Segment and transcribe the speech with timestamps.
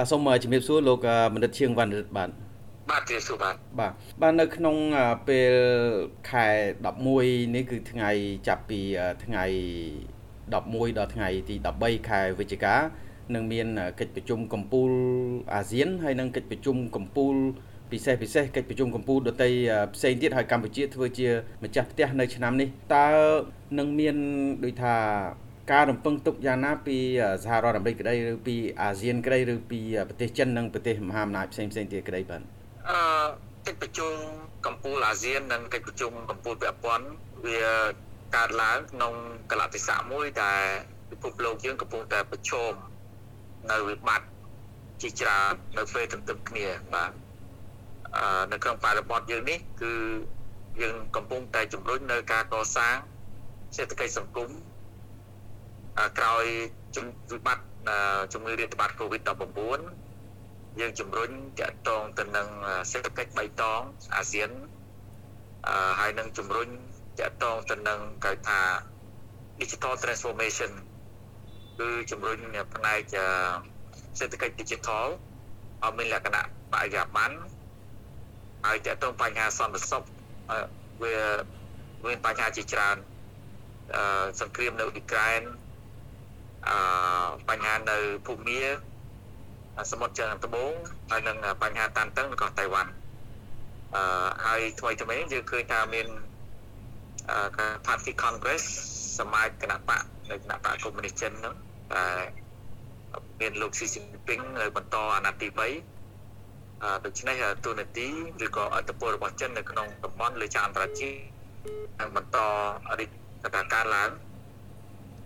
[0.00, 0.98] បាទសូមជំរាបសួរលោក
[1.34, 2.30] បណ្ឌិតឈៀងវណ្ណរិទ្ធបាទ
[2.90, 4.76] បាទជំរាបសួរបាទបាទបាទនៅក្នុង
[5.28, 5.54] ពេល
[6.30, 6.46] ខែ
[6.98, 8.10] 11នេះគឺថ្ងៃ
[8.48, 8.80] ចាប់ពី
[9.24, 9.44] ថ្ងៃ
[10.28, 12.74] 11ដល់ថ្ងៃទី13ខែវិច្ឆិកា
[13.34, 13.66] នឹងមាន
[14.00, 14.92] កិច្ចប្រជុំកម្ពុជា
[15.54, 17.36] អាស៊ានហើយនឹងកិច្ចប្រជុំកម្ពុជា
[17.92, 19.48] ពិសេសពិសេសកិច្ចប្រជុំកម្ពុជាដទៃ
[19.94, 21.28] ផ្សេងទៀតហើយកម្ពុជាធ្វើជា
[21.64, 23.08] ម្ចាស់ផ្ទះនៅឆ្នាំនេះតើ
[23.78, 24.16] នឹងមាន
[24.64, 24.96] ដូចថា
[25.72, 26.96] ការរំពឹងទុកយ៉ាងណាពី
[27.44, 32.42] សហរដ្ឋអាមេរិកក្តីឬពីអាស៊ានក្តីឬពីប្រទេសចិននិងប្រទេសមហាអំណាចផ្សេងផ្សេងទៀតក្តីបាទ
[32.90, 33.00] អឺ
[33.66, 34.12] កិច្ចប្រជុំ
[34.66, 37.06] កម្ពុជាអាស៊ាននិងកិច្ចប្រជុំកម្ពុជាពាក់ព័ន្ធ
[37.46, 37.62] វា
[38.36, 39.14] កើតឡើងក្នុង
[39.50, 40.62] កលៈទេសៈមួយដែល
[41.10, 42.72] ពិភពលោកយើងកំពុងតែប្រឈម
[43.70, 44.26] នៅវិបត្តិ
[45.02, 47.12] ជាច្រើននៅពេលទន្ទឹមគ្នាបាទ
[48.52, 49.92] នៅក្នុងបរិបទយើងនេះគឺ
[50.82, 52.94] យើងកំពុងតែជំរុញនៅការកសាង
[53.76, 54.50] សេដ្ឋកិច្ចសង្គម
[56.18, 56.44] ក្រោយ
[56.96, 57.66] ជំវិបត្តិ
[58.32, 59.80] ជំងឺរាតត្បាត COVID-19
[60.80, 61.30] យើងជំរុញ
[61.60, 62.48] តកតងទៅនឹង
[62.90, 63.80] សេដ្ឋកិច្ចបៃតង
[64.16, 64.50] អាស៊ាន
[66.00, 66.68] ហើយនឹងជំរុញ
[67.18, 68.60] តកតងទៅនឹងគេថា
[69.60, 70.72] digital transformation
[71.78, 72.38] គឺជំរុញ
[72.74, 73.00] ផ្នែក
[74.18, 75.06] សេដ្ឋកិច្ច digital
[75.84, 77.38] ឲ្យមានលក្ខណៈបរិយាបន្ន
[78.66, 80.02] ហើយតកតងបញ្ហាសន្តិសុខ
[81.02, 81.16] វា
[82.04, 82.96] មានបញ្ហាជាច្រើន
[83.94, 85.42] អឺសង្គ្រាមនៅអ៊ុយក្រែន
[86.66, 86.76] អឺ
[87.48, 88.60] បញ្ហានៅភូមា
[89.92, 90.72] សមុទ្រជើងត្បូង
[91.10, 92.90] ហើយនឹងបញ្ហាតានតឹងនៅកោះតៃវ៉ាន់
[93.94, 96.06] អឺហើយថ្មីថ្មីយើងឃើញថាមាន
[97.30, 97.38] អឺ
[97.86, 98.64] Party Congress
[99.18, 101.54] សមាជគណៈបកនៅគណៈបកកុម្មុយនីសចិនហ្នឹង
[101.94, 102.06] តែ
[103.40, 104.40] មានលោកស៊ីស៊ីពីង
[104.76, 108.06] បន្តអាណត្តិទី3ដូច្នេះទូនាទី
[108.44, 111.18] ឬក៏អត្តពលរបស់ចិននៅក្នុងតំបន់លើឆាកអន្តរជាតិ
[112.00, 112.36] នឹងបន្ត
[112.98, 113.08] រីក
[113.54, 114.10] កការឡើង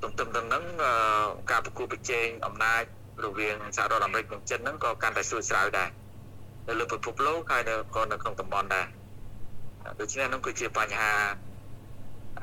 [0.02, 0.64] ទន្ទឹមនឹងនឹង
[1.50, 2.82] ការប្រគួតប្រជែងអំណាច
[3.24, 5.88] រវាងសហរដ្ឋអាមេរិកនិងចិនហ្នឹងក៏កាន់តែស្រួយស្រាវដែរ
[6.68, 8.86] នៅលើពិភពលោកហើយនៅក៏នៅក្នុងតំបន់ដែរ
[10.00, 11.12] ដូច្នេះហ្នឹងគឺជាបញ្ហា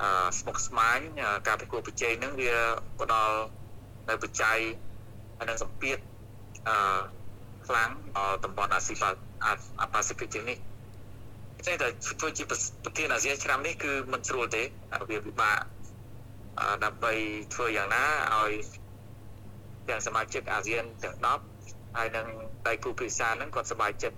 [0.02, 1.00] អឺស្មុគស្មាញ
[1.48, 2.54] ការប្រគួតប្រជែងហ្នឹងវា
[3.00, 3.38] ផ្ដល់
[4.10, 4.60] នៅបច្ច័យ
[5.38, 5.98] ហើយនឹងសម្ពាធ
[6.68, 7.00] អឺ
[7.68, 7.90] ខ្លាំង
[8.44, 8.96] តំបន់អាស៊ី
[9.82, 10.58] អាប៉ាស៊ីហ្វិកជាងនេះ
[11.68, 11.88] តែតែ
[12.20, 14.64] ធ្វើជាប្រធានអាស៊ានឆ្នាំនេះគឺមិនស្រួលទេ
[15.10, 15.58] វាពិបាក
[16.86, 17.14] ដើម្បី
[17.54, 18.04] ធ្វើយ៉ាងណា
[18.36, 18.52] ឲ្យ
[19.90, 21.16] ទាំងសមាជិកអាស៊ានទាំង
[21.56, 22.28] 10ហើយនឹង
[22.68, 24.18] ដៃគូពិសាហ្នឹងគាត់សប្បាយចិត្ត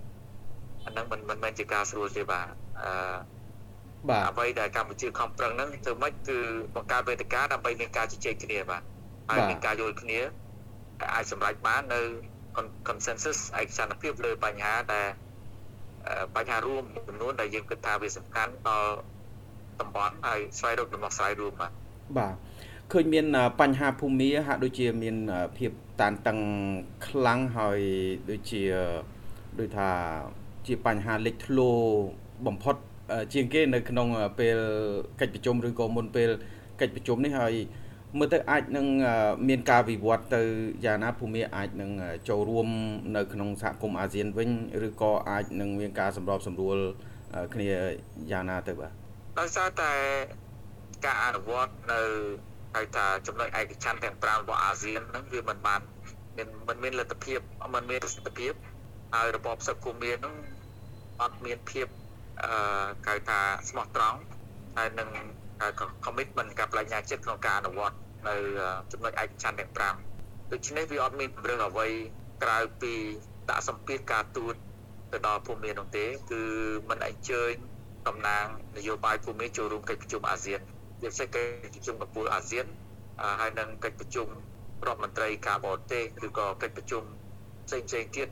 [0.84, 2.46] អាហ្នឹងមិនមិនមែនជាការស្រួលទេបាទ
[2.82, 2.92] អឺ
[4.08, 6.38] បាទអ្វីដែលកម្ពុជាខំប្រឹងហ្នឹងធ្វើម៉េចគឺ
[6.74, 8.82] បង្កើតវេទិកាដើម្បីមានការជជែកគ្នាបាទ
[9.30, 10.20] ហើយមានការយល់គ្នា
[11.14, 12.00] អាចសម្រេចបាននៅ
[12.88, 15.08] consensus ឯកសន្តិភាពលើបញ្ហាដែល
[16.36, 18.92] បញ្ហារួមចំនួនដែលយើងគិតថាវាសំខាន់ដល់
[19.80, 21.72] តំបន់ហើយស្វែងរកដំណោះស្រាយរួមបាទ
[22.18, 22.34] បាទ
[22.92, 23.26] ឃើញមាន
[23.60, 25.16] បញ្ហាភូមិហាក់ដូចជាមាន
[25.58, 25.70] ភាព
[26.00, 26.38] តានតឹង
[27.06, 27.80] ខ្លាំងហើយ
[28.30, 28.62] ដូចជា
[29.58, 29.90] ដូចថា
[30.66, 31.70] ជាបញ្ហាលេចធ្លោ
[32.46, 32.76] បំផុត
[33.32, 34.08] ជាងគេនៅក្នុង
[34.38, 34.58] ពេល
[35.20, 36.30] កិច្ចប្រជុំឬក៏មុនពេល
[36.80, 37.54] កិច្ចប្រជុំនេះហើយ
[38.18, 38.86] មើលទៅអាចនឹង
[39.48, 40.42] មានការវិវត្តទៅ
[40.84, 41.90] យ៉ាងណាភូមិអាចនឹង
[42.28, 42.68] ចូលរួម
[43.16, 44.50] នៅក្នុងសហគមន៍អាស៊ានវិញ
[44.86, 46.76] ឬក៏អាចនឹងមានការសម្របសម្រួល
[47.54, 47.68] គ្នា
[48.30, 48.92] យ៉ាងណាទៅបាទ
[49.38, 49.92] ដោយសារតែ
[51.04, 52.00] ការអនុវត្តនៅ
[52.74, 55.80] ហៅថាចំណុចឯកច្ឆន្ទទាំង5របស់អាស៊ានហ្នឹងវាមិនបាន
[56.36, 57.38] មានមិនមានលទ្ធភាព
[57.74, 58.52] មិនមានប្រសិទ្ធភាព
[59.14, 60.34] ហើយរបបសឹកភូមិហ្នឹង
[61.22, 61.86] អត់មានភាព
[62.44, 62.52] អឺ
[63.06, 64.18] ហៅថាស្មោះត្រង់
[64.76, 65.08] ហើយនឹង
[66.04, 67.96] commitment ការបញ្ញាចិត្តក្នុងការអនុវត្ត
[68.28, 68.34] នៅ
[68.92, 71.88] ចំណុចឯកច្ឆន្ទទាំង5ដូច្នេះវាអត់មានរឿងអ្វី
[72.42, 72.94] ក្រៅពី
[73.50, 74.54] ដាក់សម្ពាធការទូត
[75.12, 76.42] ទៅដល់ភូមិនោះទេ គឺ
[76.88, 77.52] មិនអញ្ជើញ
[78.08, 78.44] តំណាង
[78.76, 82.66] នយោបាយភូមិចូលរួមកិច្ចប្រជុំអាស៊ានជា ពិសេសកិច្ចប្រជុំកម្ពុជាអាស៊ាន
[83.40, 84.28] ហើយនឹងកិច្ចប្រជុំ
[84.86, 87.04] រដ្ឋមន្ត្រីការបរទេសឬក៏កិច្ចប្រជុំ
[87.66, 88.28] ផ្សេងផ្សេងទៀត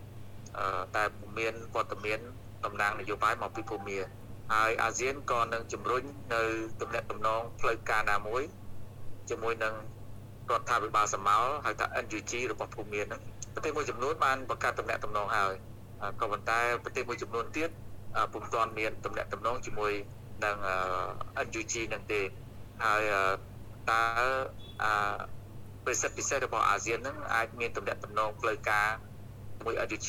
[0.97, 1.04] តែ
[1.38, 2.20] មានវត្តមាន
[2.64, 3.98] តំណាងនយោបាយមកពីភូមិ
[4.53, 6.03] ហើយអាស៊ានក៏នឹងជំរុញ
[6.34, 6.42] នៅ
[6.81, 8.42] ទំនាក់ទំនងផ្លូវការណាមួយ
[9.31, 9.75] ជាមួយនឹង
[10.50, 13.22] រដ្ឋាភិបាលសម្មាល់ហៅថា NUG របស់ភូមិហ្នឹង
[13.54, 15.52] ប្រទេសមួយចំនួនបានបង្កើតតំណែងតំណងហើយ
[16.20, 17.70] ក៏ប៉ុន្តែប្រទេសមួយចំនួនទៀត
[18.32, 19.93] ពុំទាន់មានតំណែងតំណងជាមួយ
[20.44, 20.56] នឹង
[21.46, 22.20] NUG ហ្នឹងទេ
[22.85, 23.03] ហើយ
[23.91, 24.03] តើ
[25.85, 28.88] ប្រសិទ្ធពិសេសរបស់អាស៊ានហ្នឹងអាចមានតំណែងតំណងផ្លូវការ
[29.56, 30.09] ជាមួយ NUG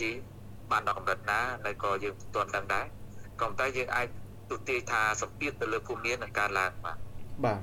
[0.71, 2.85] បានដល់កម្រិតណានៅក៏យើងមិនទាន់ដឹងដែរ
[3.41, 4.07] ក៏ប៉ុន្តែយើងអាច
[4.49, 6.97] ទូទាយថាសម្ពាធទៅលើភូមិនឹងកើនឡើងបាទ
[7.45, 7.59] បាទ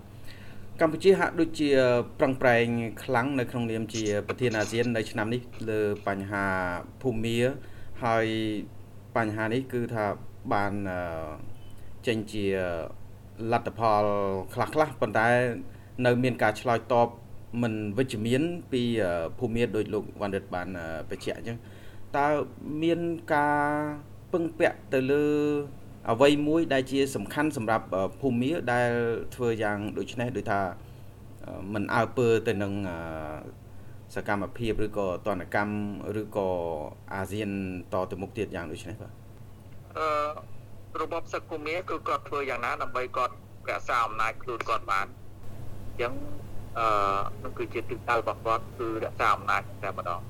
[0.80, 1.70] កម្ពុជាហាក់ដូចជា
[2.18, 2.66] ប្រឹងប្រែង
[3.04, 6.44] ខ្លាំងនៅក្នុងនាមជាប្រធានអាស៊ាននៅឆ្នាំនេះលើបញ្ហា
[7.02, 7.36] ភូមិ
[8.04, 8.26] ហើយ
[9.16, 10.04] បញ្ហានេះគឺថា
[10.52, 10.72] បាន
[12.06, 12.44] ចេញជា
[13.52, 14.04] លទ្ធផល
[14.54, 15.26] ខ្លះខ្លះប៉ុន្តែ
[16.06, 17.08] នៅ មានការឆ្លើយតប
[17.62, 18.42] មិនវិជ្ជមាន
[18.72, 18.82] ពី
[19.38, 20.68] ភូមិដោយលោកវណ្ណរិទ្ធបាន
[21.10, 21.58] បញ្ជាក់អញ្ចឹង
[22.16, 22.26] តើ
[22.82, 23.00] មាន
[23.34, 23.62] ការ
[24.32, 25.24] ពឹងពាក់ទៅលើ
[26.10, 27.86] អ្វីមួយដែលជាសំខាន់សម្រាប់
[28.20, 28.90] ភូមិដែល
[29.34, 30.60] ធ្វើយ៉ាងដូចនេះដូចថា
[31.74, 32.72] មិនអើពើទៅនឹង
[34.14, 35.74] សកម្មភាពឬក៏តនកម្ម
[36.20, 36.48] ឬក៏
[37.12, 37.50] អាស៊ាន
[37.92, 39.12] តទៅមុខទៀតយ៉ាងដូចនេះបាទ
[39.98, 40.57] អឺ
[41.02, 43.34] របបសឹកភូមិគឺគាត់ធ្វើយ៉ាងណាដើម្បីគាត់
[43.70, 46.12] រក្សាអំណាចខ្លួនគាត់បានអញ្ចឹង
[46.78, 46.86] អឺ
[47.44, 50.20] នោះគឺជាទិសដៅរបស់គាត់គឺរក្សាអំណាចតែម្ដង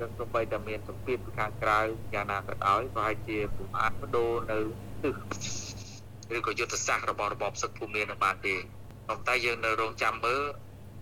[0.00, 1.78] ចឹងទោះបីតែមានសម្ពាធពីខាងក្រៅ
[2.14, 4.58] យ៉ាងណាក៏ដោយក៏ហើយជាពុំអាចបដូរនៅ
[5.02, 5.14] ទិស
[6.36, 8.54] ឬក៏យុទ្ធសាស្ត្ររបស់របបសឹកភូមិនឹងបានទេ
[9.08, 10.42] ប៉ុន្តែយើងនៅរងចាំមើល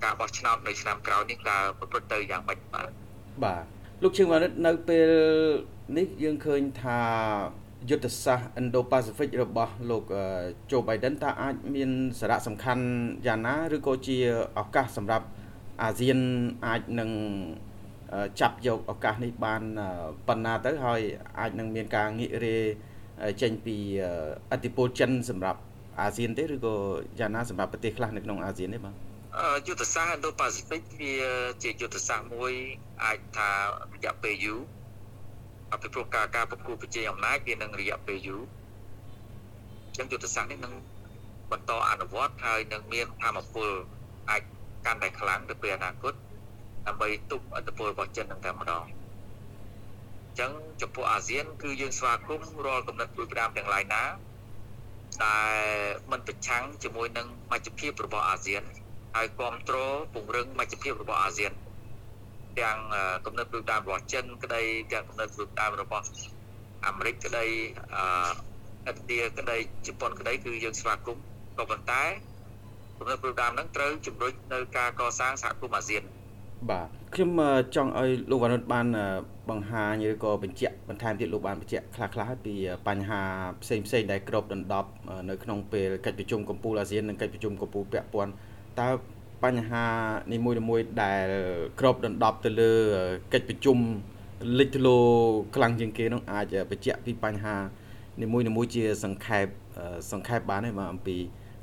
[0.05, 2.91] ការបោះឆ្នោតនៅឆ្នាំក្រោយនេះតើប្រព្រឹត្តទៅយ៉ាងម៉េចបាទ
[3.45, 3.65] បាទ
[4.03, 5.11] លោកជើងវណ្ណិតនៅពេល
[5.99, 7.01] នេះយើងឃើញថា
[7.89, 10.05] យុទ្ធសាស្ត្រ Indo-Pacific របស់លោក
[10.71, 11.91] Joe Biden តើអាចមាន
[12.21, 12.85] សារៈសំខាន់
[13.27, 14.19] យ៉ាងណាឬក៏ជា
[14.61, 15.27] ឱកាសសម្រាប់
[15.83, 16.19] អាស៊ាន
[16.67, 17.11] អាចនឹង
[18.41, 19.63] ចាប់យកឱកាសនេះបាន
[20.27, 21.01] ប៉ុណ្ណាទៅហើយ
[21.39, 22.57] អាចនឹងមានការងាករេ
[23.43, 23.77] ចេញពី
[24.53, 25.61] អធិពលចិនសម្រាប់
[26.01, 26.75] អាស៊ានទេឬក៏
[27.19, 28.95] យ៉ាងណាសម្រាប់ប្រទេសខ្លះនៅក្នុងអាស៊ានទេបាទ
[29.67, 31.15] យុទ្ធសាស្ត្រ Indo-Pacific វា
[31.63, 32.53] ជាយុទ្ធសាស្ត្រមួយ
[33.05, 33.51] អាចថា
[33.95, 34.84] រយៈពេលយូរអ
[35.83, 38.43] ពីព្រោះការការប្រគល់ប្រជាអំណាចវានឹងរយៈពេលយូរ
[39.87, 40.75] អញ្ចឹងយុទ្ធសាស្ត្រនេះនឹង
[41.51, 43.71] បន្តអនុវត្តហើយនឹងមានធម៌ពល
[44.31, 44.43] អាច
[44.87, 46.15] កាន់តែខ្លាំងទៅពេលអនាគត
[46.87, 54.03] ដើម្បីទប់អត្តពលរបស់ចិននឹងតែម្ដងអញ្ចឹងចំពោះអាស៊ាន គឺយើងស្វាគមន៍រាល់កំណត់ព្រួយផ្ដាមទាំងឡាយណា
[55.25, 55.59] ដែល
[56.11, 58.63] មិនប្រឆាំងជាមួយនឹងមជ្ឈភាពរបស់អាស៊ាន
[59.17, 61.53] ហើយគ្រប់គ្រងពង្រឹងមជ្ឈភាពរបស់អាស៊ាន
[62.61, 62.77] ទាំង
[63.27, 64.63] កំណត់ព្រួយផ្ដាមរបស់ចិនក្តី
[64.93, 66.07] ទាំងកំណត់ព្រួយផ្ដាមរបស់
[66.87, 67.45] អាមេរិកក្តី
[68.87, 69.57] អឺឥណ្ឌាក្តី
[69.87, 71.23] ជប៉ុនក្តីគឺយើងស្វាគមន៍
[71.59, 72.03] ក៏ប៉ុន្តែ
[72.99, 76.03] កំណត់ព្រួយផ្ដាមហ្នឹងត្រូវជំរុញនៅការកសាងសហគមន៍អាស៊ាន
[76.71, 77.31] បាទខ្ញុំ
[77.77, 78.87] ចង់ឲ្យលោកវណ្ណុតបាន
[79.51, 82.55] បង្ហាញឬក៏បញ្ជាក់បន្ថែមទៀតលោកបានបញ្ជាក់ខ្លះៗពី
[82.89, 83.21] បញ្ហា
[83.63, 84.91] ផ្សេងផ្សេងដែលក្របដណ្ដប់
[85.31, 88.33] នៅក្នុងពេលកិច្ចប្រជុំកំពូលអាស៊ាននិងកិច្ចប្រជុំកំពូលពាក់ព័ន្ធ
[88.81, 88.89] តើ
[89.45, 89.85] បញ្ហា
[90.33, 90.39] នី
[90.69, 91.27] មួយៗដែល
[91.81, 92.73] ក្របដណ្ដប់ទៅលើ
[93.33, 93.79] កិច្ចប្រជុំ
[94.59, 94.99] លេចធ្លោ
[95.55, 97.57] ខ្លាំងជាងគេនោះអាចបញ្ជាក់ពីបញ្ហា
[98.23, 99.47] នីមួយៗជាសង្ខេប
[100.13, 101.17] សង្ខេបបានទេបាទអំពី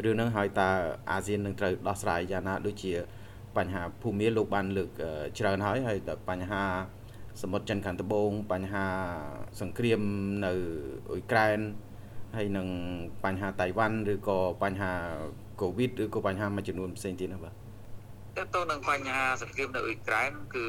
[0.04, 0.69] រឿងហ្នឹងហើយតើ
[1.12, 2.94] អាស៊ាននឹងត្រូវដោះស្រាយយ៉ាងណាដូចជា
[3.57, 4.89] បញ្ហាភូមិលោកបានលើក
[5.38, 5.98] ច្រើនហើយហើយ
[6.30, 6.63] បញ្ហា
[7.42, 8.86] សមុទ្រចិនខាងត្បូងបញ្ហា
[9.62, 10.01] សង្គ្រាម
[10.45, 10.54] នៅ
[11.10, 11.60] អ៊ុយក្រែន
[12.36, 12.68] ហើយនឹង
[13.24, 14.92] បញ្ហាតៃវ៉ាន់ឬក៏បញ្ហា
[15.62, 17.61] កូវីដឬក៏បញ្ហាមួយចំនួនផ្សេងទៀតណាបាទ
[18.38, 20.66] តើតើនឹងបញ្ហាសង្គ្រាមនៅអ៊ុយក្រែនគឺ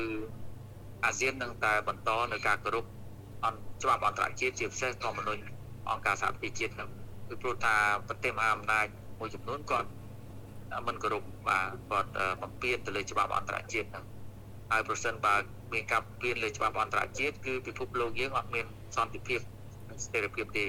[1.04, 2.84] អាស៊ាននឹងតែបន្តនៅការគោរព
[3.44, 5.42] អន្តច្បាប់អន្តរជាតិជាពិសេសធម្មនុញ្ញ
[5.90, 6.88] អង្គការសហប្រជាជាតិនោះ
[7.28, 7.74] គឺព្រោះថា
[8.08, 8.86] ប្រទេសមហាអំណាច
[9.20, 9.88] មួយចំនួនគាត់
[10.86, 12.10] មិនគោរពបាទគាត់
[12.42, 14.04] បំពេញទៅលើច្បាប់អន្តរជាតិហ្នឹង
[14.70, 15.34] ហើយប្រសិនបើ
[15.72, 18.66] មានការពៀនលើច្បាប់អន្តរជាតិគឺពិភពលោកយើងអត់មាន
[18.96, 19.40] សន្តិភាព
[20.04, 20.64] ស្ថិរភាពទេ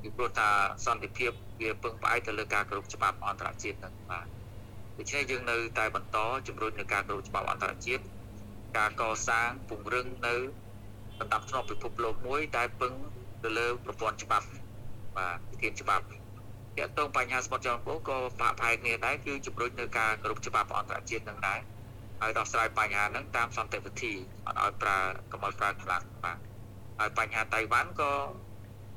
[0.00, 0.48] ពីព្រោះថា
[0.86, 1.30] សន្តិភាព
[1.60, 4.41] វាពឹងផ្អែកទៅលើការគោរពច្បាប់អន្តរជាតិហ្នឹងបាទ
[4.98, 6.18] ដូច្នេះយើងនៅតែបន្ត
[6.48, 8.02] ជំរុញនៅការគោរពច្បាប់អន្តរជាតិ
[8.78, 10.34] ការកសាងពង្រឹងនៅ
[11.18, 12.92] បណ្ដាប់ធ្នាប់ពិភពលោកមួយដែលពឹង
[13.42, 14.46] ទៅលើប្រព័ន្ធច្បាប់
[15.16, 16.04] បាទវិធានច្បាប់
[16.78, 21.60] ទាក់ទងបញ្ហាសមុទ្រចរពូក៏បាក់ផែគ្នាដែរគឺជំរុញនៅការគោរពច្បាប់អន្តរជាតិនឹងដែរ
[22.20, 24.12] ហើយដោះស្រាយបញ្ហាហ្នឹងតាមសន្តិវិធី
[24.46, 24.98] អត់ឲ្យប្រើ
[25.32, 26.38] កុំឲ្យប្រើខ្លាំងបាទ
[26.98, 28.12] ហើយបញ្ហាតៃវ៉ាន់ក៏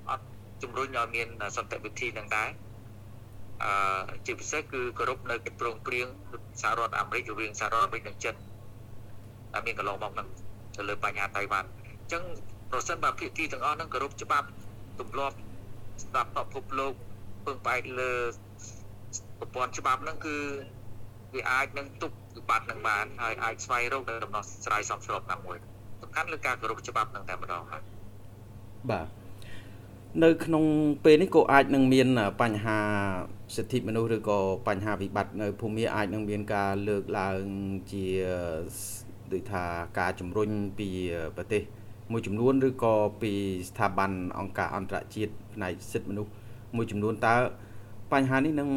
[0.09, 0.25] អត់
[0.63, 2.49] ជំរុញឲ្យមានសន្តិវិធីនឹងដែរ
[3.63, 3.71] អឺ
[4.25, 6.07] ជាពិសេសគឺគោរពនៅកិច្ចព្រមព្រៀង
[6.61, 8.35] សហរដ្ឋអាមេរិករវាងសហរដ្ឋអាមេរិកនិងចិន
[9.53, 10.27] ដែលមានកន្លងមកហ្នឹង
[10.75, 12.23] ទៅលើបញ្ហាតៃវ៉ាន់អញ្ចឹង
[12.71, 14.47] ប្រសិនបើភាគីទាំងអស់ហ្នឹងគោរពច្បាប់
[14.99, 15.37] ទម្លាប់
[16.03, 16.93] ស្ដាប់ពិភពលោក
[17.45, 18.11] ពឹងផ្អែកលើ
[19.39, 20.37] ប្រព័ន្ធច្បាប់ហ្នឹងគឺ
[21.35, 25.57] វាអាចនឹងទប់វិបត្តិនឹងបានហើយអាចស្វែងរកនៅដំណោះស្រាយសមស្របណាមួយ
[26.01, 27.83] សំខាន់លើការគោរពច្បាប់នឹងតែម្ដងបាទ
[28.91, 29.07] បាទ
[30.23, 30.65] នៅក្នុង
[31.03, 32.07] ពេលនេះក៏អាចនឹងមាន
[32.41, 32.79] បញ្ហា
[33.55, 37.41] សិទ្ធិមនុស្សឬក៏បញ្ហាវិបត្តិនៅភូមិអាចនឹងមានការលើកឡើង
[37.91, 38.05] ជា
[39.33, 39.63] ដូចថា
[39.99, 40.89] ការជំរុញពី
[41.35, 41.61] ប្រទេស
[42.11, 43.31] មួយចំនួនឬក៏ពី
[43.69, 46.31] ស្ថាប័នអង្គការអន្តរជាតិផ្នែកសិទ្ធិមនុស្ស
[46.75, 47.35] មួយចំនួនតើ
[48.13, 48.69] បញ្ហានេះនឹង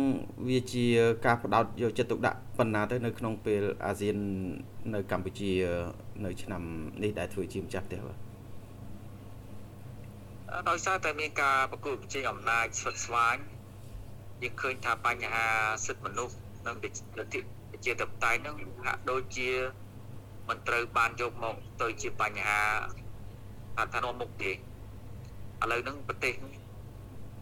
[0.49, 0.85] វាជា
[1.27, 4.17] ការផ្ដោតយកចិត្តទុកដាក់ប៉ុណ្ណាទៅនៅក្នុងពេលអាស៊ាន
[4.95, 5.51] នៅកម្ពុជា
[6.25, 6.63] នៅឆ្នាំ
[7.03, 8.28] នេះដែលធ្វើជាម្ចាស់ផ្ទះបាទ
[10.69, 13.37] ដោយសារតែមានការប្រគល់ប្រជែងអំណាចស្វិតស្វាញ
[14.43, 15.47] យើងឃើញថាបញ្ហា
[15.87, 16.37] សិទ្ធិមនុស្ស
[16.67, 19.51] និងលទ្ធិប្រជាធិបតេយ្យនឹងហាក់ដូចជា
[20.49, 22.61] មិនត្រូវបានយកមកទៅជាបញ្ហា
[23.77, 24.55] ថាថានាំមុខទេឥ
[25.73, 26.35] ឡូវហ្នឹងប្រទេស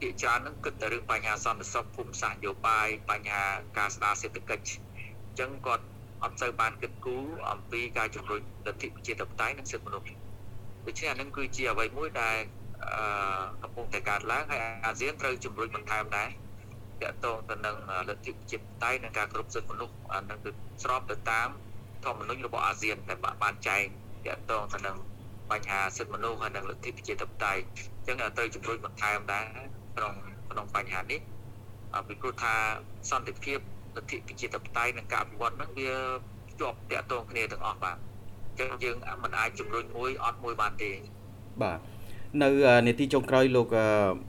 [0.00, 3.44] ភាគច្រើននឹងគិតតែរឿងបញ្ហាសន្តិសុខភូមិសាស្ត្រនយោបាយបញ្ហា
[3.78, 4.68] ការស្ដារសេដ្ឋកិច្ច
[5.24, 5.84] អញ្ចឹងគាត់
[6.22, 10.08] អត់សូវបានគិតគូរអំពីការជំរុញលទ្ធិប្រជាធិបតេយ្យនិងសិទ្ធិមនុស្ស
[10.86, 12.38] ដូច្នេះអានឹងគឺជាអ្វីមួយដែល
[12.84, 16.28] អឺកំពុងតែកើតឡើងហើយអាស៊ានត្រូវជំរុញបន្ថែមដែរ
[17.02, 17.76] តាក់ទងទៅនឹង
[18.08, 20.50] លទ្ធិប្រជាធិបតេយ្យនិងការគ្រប់សិទ្ធិមនុស្សអានឹងគឺ
[20.82, 21.48] ស្របទៅតាម
[22.04, 23.84] ធម្មនុញ្ញរបស់អាស៊ានដែលបានចែង
[24.26, 24.96] តាក់ទងទៅនឹង
[25.50, 27.62] បញ្ហាសិទ្ធិមនុស្សហើយនិងលទ្ធិប្រជាធិបតេយ្យ
[27.96, 29.44] អញ្ចឹងត្រូវជំរុញបន្ថែមដែរ
[29.96, 30.14] ក្នុង
[30.50, 31.20] ក្នុងបញ្ហានេះ
[32.08, 32.54] ពីព្រោះថា
[33.10, 33.58] សន្តិភាព
[33.96, 35.92] លទ្ធិប្រជាធិបតេយ្យនិងការអភិវឌ្ឍហ្នឹងវា
[36.60, 40.90] ជាប់តាក់ទងគ្នាទាំងអស់បាទអញ្ចឹងយើងមិនអាចជំរុញមួយអត់មួយបានទេ
[41.62, 41.78] បាទ
[42.42, 42.48] នៅ
[42.86, 43.68] នេតិចុងក្រោយលោក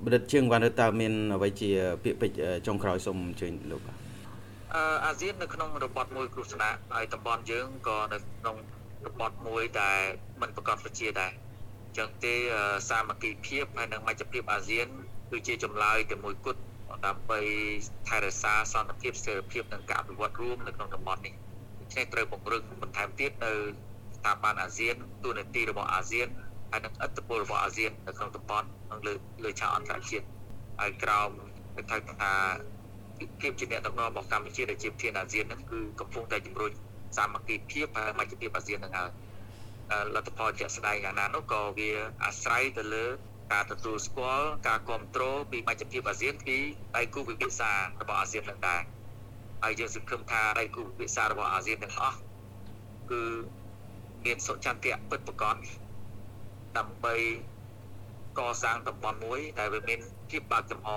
[0.04, 1.70] បណ្ឌិតជាងវណ្ណរិតតើមានអ្វីជា
[2.04, 2.38] ពាក្យពេចន៍
[2.68, 3.96] ចុងក្រោយសូមអញ្ជើញលោកបាទ
[4.76, 8.56] អឺអាស៊ាននៅក្នុងរបបមួយគ្រោះថ្នាក់ហើយតំបន់យើងក៏នៅក្នុង
[9.08, 10.00] របបមួយដែល
[10.42, 11.32] មិនប្រកបប្រជាដែរ
[11.86, 12.34] អញ្ចឹងទេ
[12.90, 14.88] សាមគ្គីភាពហើយនិងមជ្ឈភាពអាស៊ាន
[15.32, 16.62] គឺជាចម្លើយតែមួយគត់
[17.06, 17.40] ដើម្បី
[18.08, 21.34] ថែរក្សាសន្តិភាពស្ថិរភាពនិងការអភិវឌ្ឍរួមនៅក្នុងតំបន់នេះ
[21.80, 23.52] ដូច្នេះត្រូវពង្រឹងបន្ថែមទៀតនៅ
[24.18, 26.28] ស្ថាប័នអាស៊ានទូនាទីរបស់អាស៊ាន
[26.72, 30.26] ហើយនឹងអត្តពលរបស់អាស៊ាននៅក្នុងតំបន់និងលើលើឆាកអន្តរជាតិ
[30.80, 31.30] ហើយក្រោម
[31.76, 32.32] គេថាថា
[33.42, 36.72] ភាពជាអ្នកដឹកនាំរបស់កម្ពុជាដែលជាប្រធានអាស៊ានហ្នឹងគឺកំពុងតែជំរុញ
[37.18, 39.10] សាមគ្គីភាពហើយមជ្ឈភាពអាស៊ានហ្នឹងហើយ
[40.16, 41.90] លទ្ធផលជាក់ស្ដែងយ៉ាងណានោះក៏វា
[42.26, 43.06] អាស្រ័យទៅលើ
[43.54, 46.58] ការទទួលស្គាល់ការគ្រប់គ្រងពីមជ្ឈភាពអាស៊ានពី
[46.98, 47.72] ដៃគូពិភាក្សា
[48.02, 48.82] របស់អាស៊ាននឹងដែរ
[49.64, 52.18] ហើយយើងសង្ឃឹមថាដៃគូពិភាក្សារបស់អាស៊ានទាំងអស់
[53.12, 53.24] គឺ
[54.26, 55.56] មានសុចន្ទៈពិតប្រាកដ
[56.78, 57.16] ដើម្បី
[58.40, 60.90] កសាងតំបន់មួយដែលវាមានភាពបើកចំហ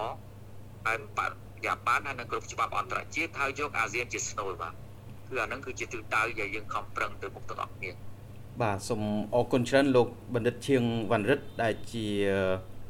[0.86, 4.74] ហើយបរិយាបន្នហើយនឹងគ្រប់ច្បាប់អន្តរជាតិហើយយកអាស៊ានជាស្នូលបាទ
[5.28, 7.90] គឺអានឹងគឺជាទិសដៅដែលយើងខំប្រឹងទៅមុខទាំងអស់គ្នា
[8.62, 9.02] បាទសូម
[9.34, 10.82] អរគុណច្រើនលោកបណ្ឌិតឈៀង
[11.12, 12.06] វណ្ណរិទ្ធដែលជា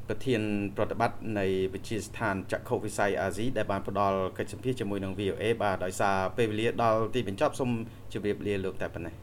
[0.09, 0.43] ប្រធាន
[0.77, 7.71] ប្រតិបត្តិនៃវិទ្យាស្ថានចក្ខុវិស័យអាស៊ីដែលបានផ្ដល់កិច្ចសម្ភាសជាមួយនឹង VOA បាទដោយសារពេលវេលាដល់ទីបញ្ចប់សូម
[8.13, 9.15] ជម្រាបលាលោកតែប៉ុណ្ណេះ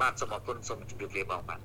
[0.00, 1.60] បាទសូមអរគុណសូមជម្រាបលាបងបាទ